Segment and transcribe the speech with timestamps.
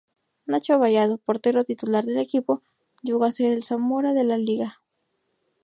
[0.47, 2.63] Nacho Vallado, portero titular del equipo,
[3.03, 4.81] llego a ser el Zamora de la liga.